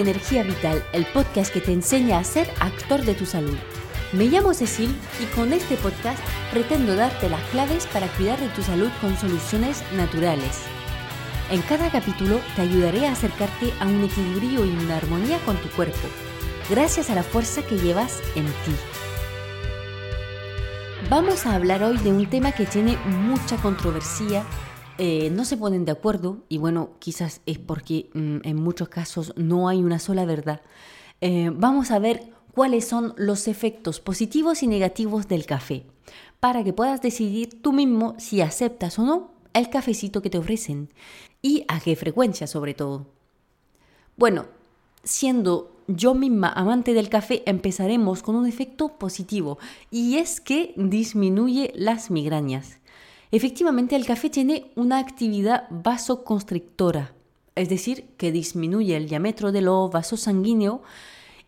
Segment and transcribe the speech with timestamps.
[0.00, 3.56] Energía Vital, el podcast que te enseña a ser actor de tu salud.
[4.12, 6.18] Me llamo Cecil y con este podcast
[6.50, 10.62] pretendo darte las claves para cuidar de tu salud con soluciones naturales.
[11.50, 15.68] En cada capítulo te ayudaré a acercarte a un equilibrio y una armonía con tu
[15.70, 16.08] cuerpo,
[16.70, 18.74] gracias a la fuerza que llevas en ti.
[21.10, 24.44] Vamos a hablar hoy de un tema que tiene mucha controversia
[24.98, 29.32] eh, no se ponen de acuerdo y bueno, quizás es porque mm, en muchos casos
[29.36, 30.60] no hay una sola verdad.
[31.20, 35.84] Eh, vamos a ver cuáles son los efectos positivos y negativos del café
[36.40, 40.90] para que puedas decidir tú mismo si aceptas o no el cafecito que te ofrecen
[41.42, 43.06] y a qué frecuencia sobre todo.
[44.16, 44.46] Bueno,
[45.04, 49.58] siendo yo misma amante del café, empezaremos con un efecto positivo
[49.90, 52.78] y es que disminuye las migrañas.
[53.30, 57.14] Efectivamente, el café tiene una actividad vasoconstrictora,
[57.54, 60.80] es decir, que disminuye el diámetro de los vasos sanguíneos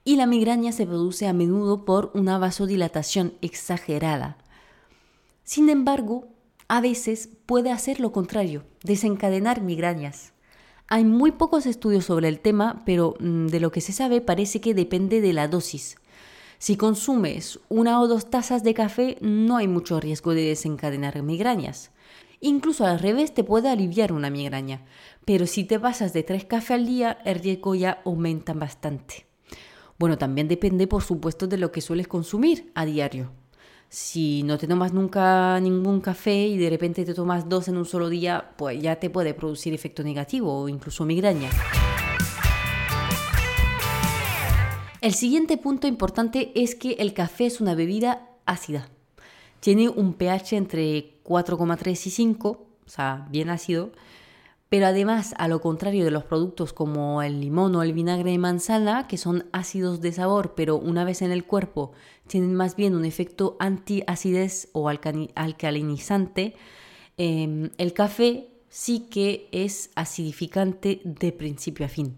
[0.04, 4.36] y la migraña se produce a menudo por una vasodilatación exagerada.
[5.44, 6.28] Sin embargo,
[6.68, 10.32] a veces puede hacer lo contrario, desencadenar migrañas.
[10.86, 14.60] Hay muy pocos estudios sobre el tema, pero mm, de lo que se sabe parece
[14.60, 15.96] que depende de la dosis.
[16.60, 21.90] Si consumes una o dos tazas de café, no hay mucho riesgo de desencadenar migrañas.
[22.38, 24.84] Incluso al revés te puede aliviar una migraña,
[25.24, 29.24] pero si te pasas de tres cafés al día, el riesgo ya aumenta bastante.
[29.98, 33.32] Bueno, también depende, por supuesto, de lo que sueles consumir a diario.
[33.88, 37.86] Si no te tomas nunca ningún café y de repente te tomas dos en un
[37.86, 41.48] solo día, pues ya te puede producir efecto negativo o incluso migraña.
[45.00, 48.90] El siguiente punto importante es que el café es una bebida ácida.
[49.60, 53.92] Tiene un pH entre 4,3 y 5, o sea, bien ácido,
[54.68, 58.38] pero además, a lo contrario de los productos como el limón o el vinagre de
[58.38, 61.92] manzana, que son ácidos de sabor, pero una vez en el cuerpo
[62.26, 66.54] tienen más bien un efecto antiacidez o alcalinizante,
[67.16, 72.16] em, el café sí que es acidificante de principio a fin.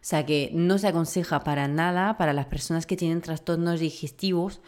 [0.00, 4.60] O sea que no se aconseja para nada para las personas que tienen trastornos digestivos,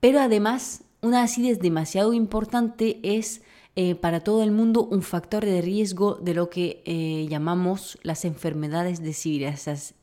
[0.00, 3.42] pero además una acidez demasiado importante es
[3.76, 8.24] eh, para todo el mundo un factor de riesgo de lo que eh, llamamos las
[8.24, 9.14] enfermedades de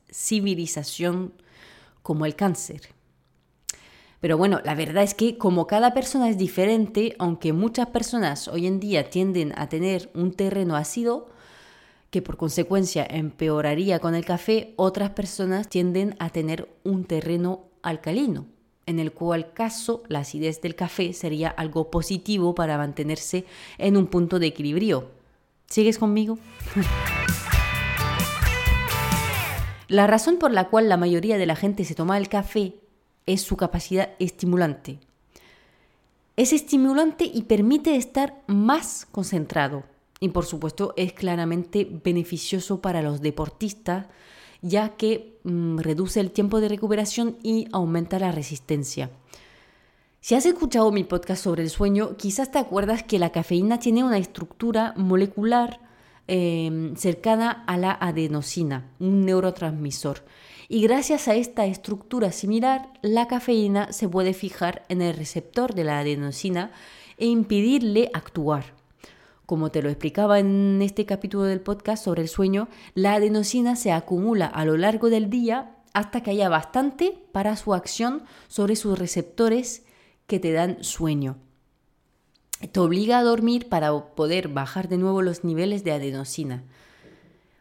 [0.10, 1.34] civilización
[2.02, 2.96] como el cáncer.
[4.22, 8.66] Pero bueno, la verdad es que como cada persona es diferente, aunque muchas personas hoy
[8.66, 11.28] en día tienden a tener un terreno ácido,
[12.16, 18.46] que por consecuencia empeoraría con el café, otras personas tienden a tener un terreno alcalino,
[18.86, 23.44] en el cual caso la acidez del café sería algo positivo para mantenerse
[23.78, 25.12] en un punto de equilibrio.
[25.66, 26.40] ¿Sigues conmigo?
[29.90, 32.76] la razón por la cual la mayoría de la gente se toma el café
[33.26, 35.00] es su capacidad estimulante.
[36.38, 39.84] Es estimulante y permite estar más concentrado
[40.26, 44.08] y por supuesto es claramente beneficioso para los deportistas
[44.62, 49.12] ya que mm, reduce el tiempo de recuperación y aumenta la resistencia.
[50.22, 54.04] Si has escuchado mi podcast sobre el sueño, quizás te acuerdas que la cafeína tiene
[54.04, 55.80] una estructura molecular
[56.28, 60.24] em, cercana a la adenosina, un neurotransmisor.
[60.68, 65.84] Y gracias a esta estructura similar, la cafeína se puede fijar en el receptor de
[65.84, 66.72] la adenosina
[67.20, 68.85] e impedirle actuar.
[69.46, 73.92] Como te lo explicaba en este capítulo del podcast sobre el sueño, la adenosina se
[73.92, 78.98] acumula a lo largo del día hasta que haya bastante para su acción sobre sus
[78.98, 79.84] receptores
[80.26, 81.38] que te dan sueño.
[82.72, 86.64] Te obliga a dormir para poder bajar de nuevo los niveles de adenosina.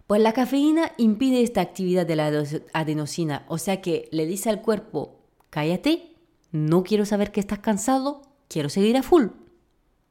[0.06, 2.32] Pues la cafeína impide esta actividad de la
[2.72, 5.20] adenosina, o sea que le dice al cuerpo,
[5.50, 6.14] cállate,
[6.50, 9.26] no quiero saber que estás cansado, quiero seguir a full.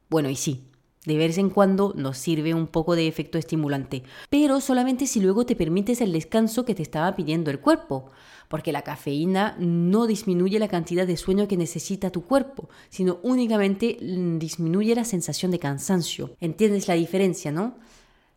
[0.08, 0.68] Bueno, y sí,
[1.04, 5.44] de vez en cuando nos sirve un poco de efecto estimulante, pero solamente si luego
[5.46, 8.10] te permites el descanso que te estaba pidiendo el cuerpo,
[8.48, 13.98] porque la cafeína no disminuye la cantidad de sueño que necesita tu cuerpo, sino únicamente
[14.00, 16.30] disminuye la sensación de cansancio.
[16.40, 17.74] ¿Entiendes la diferencia, no?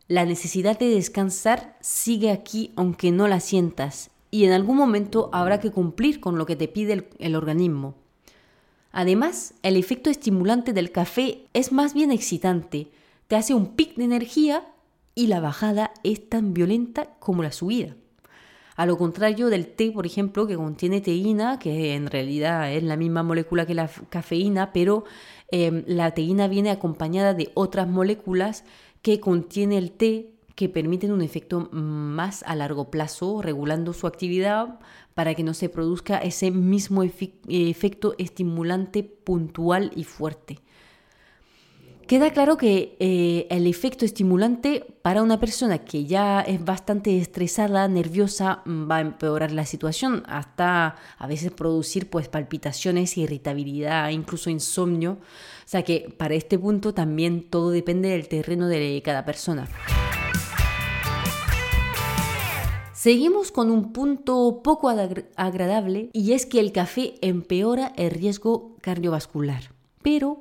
[0.06, 5.60] La necesidad de descansar sigue aquí aunque no la sientas, y en algún momento habrá
[5.60, 7.94] que cumplir con lo que te pide el, el organismo.
[9.00, 12.88] Además, el efecto estimulante del café es más bien excitante,
[13.28, 14.66] te hace un pic de energía
[15.14, 17.94] y la bajada es tan violenta como la subida.
[18.74, 22.96] A lo contrario del té, por ejemplo, que contiene teína, que en realidad es la
[22.96, 25.04] misma molécula que la cafeína, pero
[25.52, 28.64] em, la teína viene acompañada de otras moléculas
[29.02, 34.80] que contiene el té que permiten un efecto más a largo plazo, regulando su actividad
[35.18, 40.60] para que no se produzca ese mismo efecto estimulante puntual y fuerte.
[42.06, 47.88] Queda claro que eh, el efecto estimulante para una persona que ya es bastante estresada,
[47.88, 54.50] nerviosa, mm, va a empeorar la situación hasta a veces producir pues palpitaciones, irritabilidad, incluso
[54.50, 55.14] insomnio.
[55.14, 59.66] O sea que para este punto también todo depende del terreno de cada persona.
[62.98, 69.72] Seguimos con un punto poco agradable y es que el café empeora el riesgo cardiovascular.
[70.02, 70.40] Pero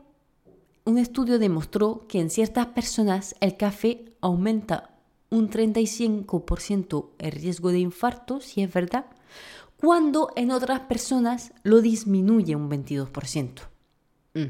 [0.84, 4.90] un estudio demostró que en ciertas personas el café aumenta
[5.30, 9.06] un 35% el riesgo de infarto, si es verdad,
[9.80, 13.52] cuando en otras personas lo disminuye un 22%.
[14.34, 14.46] Mm.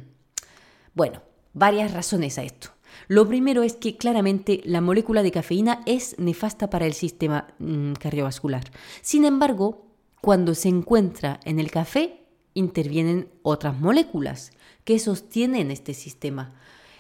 [0.94, 2.70] Bueno, varias razones a esto.
[3.08, 7.94] Lo primero es que claramente la molécula de cafeína es nefasta para el sistema mm,
[7.94, 8.64] cardiovascular.
[9.02, 9.86] Sin embargo,
[10.22, 12.22] cuando se encuentra en el café,
[12.54, 14.52] intervienen otras moléculas
[14.84, 16.54] que sostienen este sistema.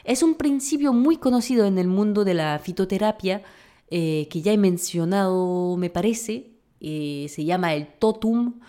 [0.03, 3.43] Es un principio muy conocido en el mundo de la fitoterapia
[3.89, 8.59] eh, que ya he mencionado, me parece, eh, se llama el totum,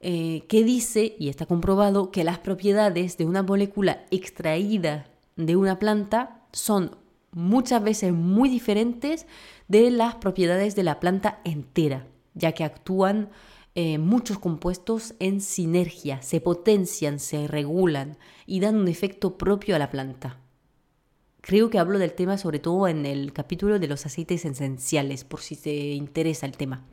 [0.00, 5.06] eh, que dice, y está comprobado, que las propiedades de una molécula extraída
[5.36, 6.96] de una planta son
[7.32, 9.26] muchas veces muy diferentes
[9.68, 13.28] de las propiedades de la planta entera, ya que actúan
[13.74, 18.16] eh, muchos compuestos en sinergia, se potencian, se regulan
[18.46, 20.40] y dan un efecto propio a la planta.
[21.42, 25.40] Creo que hablo del tema sobre todo en el capítulo de los aceites esenciales, por
[25.40, 26.86] si te interesa el tema.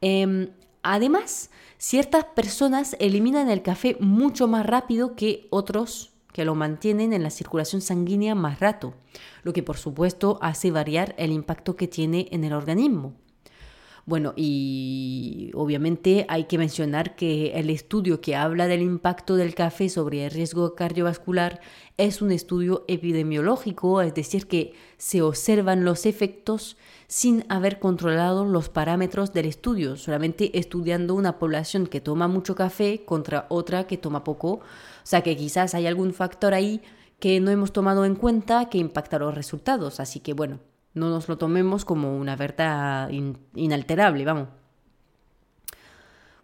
[0.00, 0.48] Em,
[0.82, 7.22] además, ciertas personas eliminan el café mucho más rápido que otros que lo mantienen en
[7.22, 8.94] la circulación sanguínea más rato,
[9.42, 13.14] lo que por supuesto hace variar el impacto que tiene en el organismo.
[14.10, 19.88] Bueno, y obviamente hay que mencionar que el estudio que habla del impacto del café
[19.88, 21.60] sobre el riesgo cardiovascular
[21.96, 26.76] es un estudio epidemiológico, es decir, que se observan los efectos
[27.06, 33.04] sin haber controlado los parámetros del estudio, solamente estudiando una población que toma mucho café
[33.04, 34.54] contra otra que toma poco.
[34.54, 34.60] O
[35.04, 36.82] sea que quizás hay algún factor ahí
[37.20, 40.00] que no hemos tomado en cuenta que impacta los resultados.
[40.00, 40.58] Así que bueno,
[40.94, 43.10] no nos lo tomemos como una verdad
[43.54, 44.48] inalterable, vamos.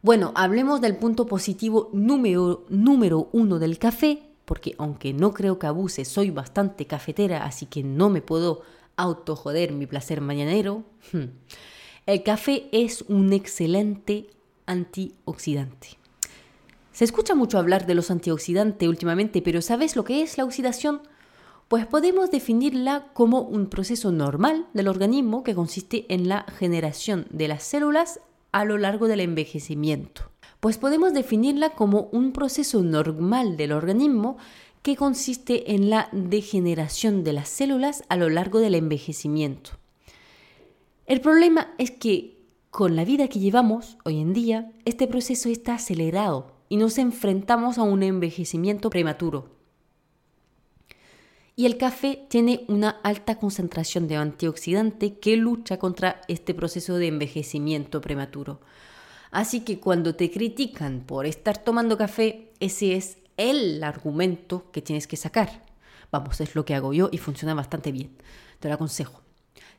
[0.03, 5.67] Bueno, hablemos del punto positivo número, número uno del café, porque aunque no creo que
[5.67, 8.63] abuse, soy bastante cafetera, así que no me puedo
[8.97, 10.85] autojoder mi placer mañanero.
[11.13, 11.31] Hmm.
[12.07, 14.31] El café es un excelente
[14.67, 15.99] antioxidante.
[16.93, 21.03] Se escucha mucho hablar de los antioxidantes últimamente, pero ¿sabes lo que es la oxidación?
[21.69, 27.49] Pues podemos definirla como un proceso normal del organismo que consiste en la generación de
[27.49, 28.21] las células
[28.53, 30.31] a lo largo del envejecimiento.
[30.61, 34.37] Pues podemos definirla como un proceso normal del organismo
[34.83, 39.73] que consiste en la degeneración de las células a lo largo del envejecimiento.
[41.07, 42.37] El problema es que
[42.71, 47.77] con la vida que llevamos hoy en día, este proceso está acelerado y nos enfrentamos
[47.79, 49.56] a un envejecimiento prematuro.
[51.59, 57.07] Y el café tiene una alta concentración de antioxidante que lucha contra este proceso de
[57.07, 58.61] envejecimiento prematuro.
[59.31, 65.07] Así que cuando te critican por estar tomando café, ese es el argumento que tienes
[65.07, 65.65] que sacar.
[66.13, 68.11] Vamos, es lo que hago yo y funciona bastante bien.
[68.61, 69.23] Te lo aconsejo.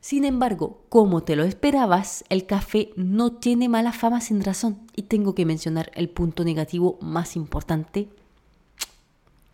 [0.00, 4.80] Sin embargo, como te lo esperabas, el café no tiene mala fama sin razón.
[4.96, 8.08] Y tengo que mencionar el punto negativo más importante,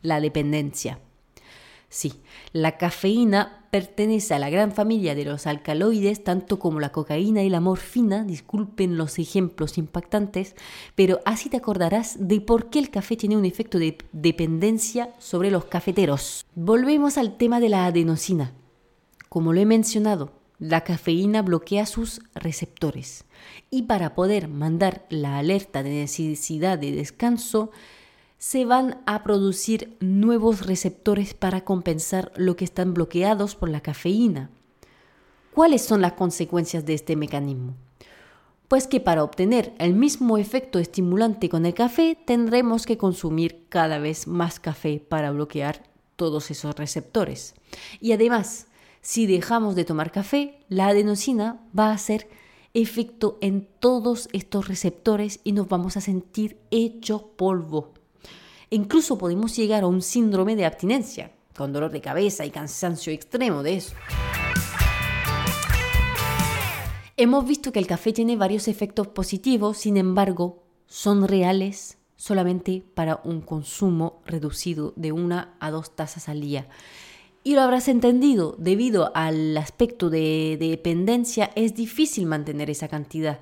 [0.00, 1.00] la dependencia.
[1.94, 2.14] Sí,
[2.52, 7.48] la cafeína pertenece a la gran familia de los alcaloides, tanto como la cocaína y
[7.48, 10.56] la morfina, disculpen los ejemplos impactantes,
[10.96, 15.52] pero así te acordarás de por qué el café tiene un efecto de dependencia sobre
[15.52, 16.44] los cafeteros.
[16.56, 18.54] Volvemos al tema de la adenosina.
[19.28, 23.24] Como lo he mencionado, la cafeína bloquea sus receptores
[23.70, 27.70] y para poder mandar la alerta de necesidad de descanso,
[28.46, 34.50] se van a producir nuevos receptores para compensar lo que están bloqueados por la cafeína.
[35.54, 37.74] ¿Cuáles son las consecuencias de este mecanismo?
[38.68, 43.98] Pues que para obtener el mismo efecto estimulante con el café tendremos que consumir cada
[43.98, 45.82] vez más café para bloquear
[46.14, 47.54] todos esos receptores.
[47.98, 48.66] Y además,
[49.00, 52.28] si dejamos de tomar café, la adenosina va a hacer
[52.74, 57.93] efecto en todos estos receptores y nos vamos a sentir hecho polvo
[58.74, 63.62] incluso podemos llegar a un síndrome de abstinencia, con dolor de cabeza y cansancio extremo
[63.62, 63.94] de eso.
[67.16, 73.20] Hemos visto que el café tiene varios efectos positivos, sin embargo, son reales solamente para
[73.24, 76.66] un consumo reducido de una a dos tazas al día.
[77.44, 83.40] Y lo habrás entendido, debido al aspecto de, dependencia es difícil mantener esa cantidad,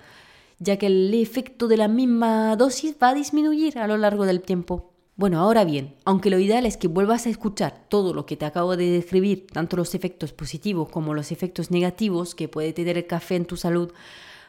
[0.59, 4.43] ya que el efecto de la misma dosis va a disminuir a lo largo del
[4.43, 4.92] tiempo.
[5.15, 8.47] Bueno, ahora bien, aunque lo ideal es que vuelvas a escuchar todo lo que te
[8.47, 13.07] acabo de describir, tanto los efectos positivos como los efectos negativos que puede tener el
[13.07, 13.93] café en tu salud,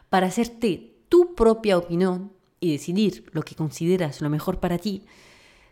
[0.10, 5.04] para hacerte tu propia opinión y decidir lo que consideras lo mejor para ti,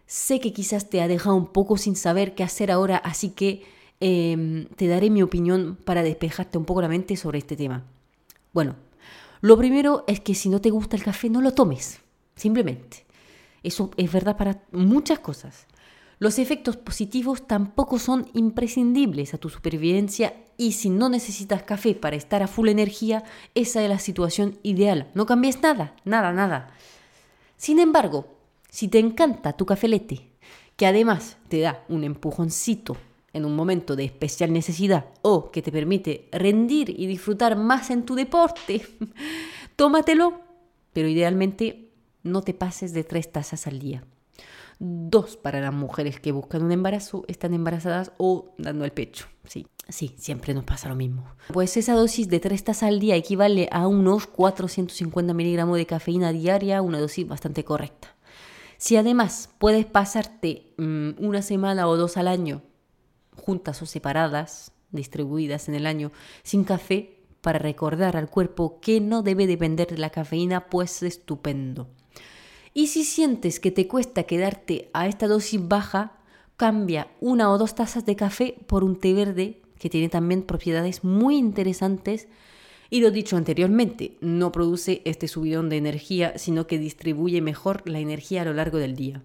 [0.08, 3.64] sé que quizás te ha dejado un poco sin saber qué hacer ahora, así que
[4.02, 7.86] em, te daré mi opinión para despejarte un poco la mente sobre este tema.
[8.52, 8.76] Bueno,
[9.40, 12.02] lo primero es que si no te gusta el café, no lo tomes,
[12.36, 13.06] simplemente.
[13.64, 15.68] Eso es verdad para muchas cosas.
[16.20, 22.16] Los efectos positivos tampoco son imprescindibles a tu supervivencia y si no necesitas café para
[22.16, 23.24] estar a full energía,
[23.56, 25.10] esa es la situación ideal.
[25.16, 26.76] No cambies nada, nada, nada.
[27.58, 28.28] Sin embargo,
[28.70, 30.30] si te encanta tu cafelete,
[30.76, 32.98] que además te da un empujoncito
[33.34, 38.04] en un momento de especial necesidad o que te permite rendir y disfrutar más en
[38.04, 38.86] tu deporte,
[39.76, 40.42] tómatelo,
[40.94, 41.91] pero idealmente
[42.24, 44.04] no te pases de tres tazas al día.
[44.80, 49.28] Dos para las mujeres que buscan un embarazo, están embarazadas o dando el pecho.
[49.46, 51.26] Sí, sí, siempre nos pasa lo mismo.
[51.54, 56.32] Pues esa dosis de tres tazas al día equivale a unos 450 miligramos de cafeína
[56.32, 58.16] diaria, una dosis bastante correcta.
[58.78, 62.64] Si además puedes pasarte mm, una semana o dos al año,
[63.36, 66.12] juntas o separadas, distribuidas en el año,
[66.42, 71.90] sin café, para recordar al cuerpo que no debe depender de la cafeína, pues estupendo.
[72.74, 76.14] Y si sientes que te cuesta quedarte a esta dosis baja,
[76.56, 81.04] cambia una o dos tazas de café por un té verde que tiene también propiedades
[81.04, 82.28] muy interesantes
[82.90, 88.00] y lo dicho anteriormente, no produce este subidón de energía, sino que distribuye mejor la
[88.00, 89.24] energía a lo largo del día.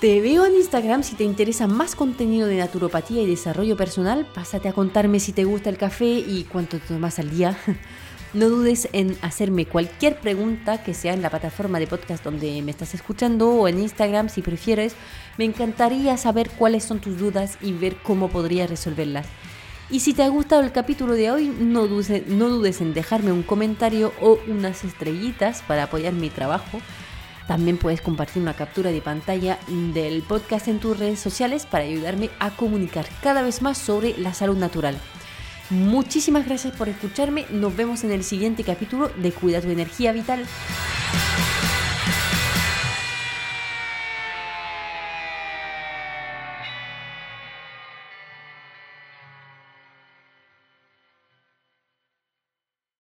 [0.00, 4.26] Te veo en Instagram si te interesa más contenido de naturopatía y desarrollo personal.
[4.32, 7.56] Pásate a contarme si te gusta el café y cuánto tomas al día.
[8.34, 12.70] No dudes en hacerme cualquier pregunta que sea en la plataforma de podcast donde me
[12.70, 14.94] estás escuchando o en Instagram si prefieres.
[15.36, 19.26] Me encantaría saber cuáles son tus dudas y ver cómo podría resolverlas.
[19.90, 23.32] Y si te ha gustado el capítulo de hoy, no dudes, no dudes en dejarme
[23.32, 26.80] un comentario o unas estrellitas para apoyar mi trabajo.
[27.46, 29.58] También puedes compartir una captura de pantalla
[29.92, 34.32] del podcast en tus redes sociales para ayudarme a comunicar cada vez más sobre la
[34.32, 34.96] salud natural.
[35.72, 37.46] Muchísimas gracias por escucharme.
[37.50, 40.46] Nos vemos en el siguiente capítulo de Cuida tu energía vital.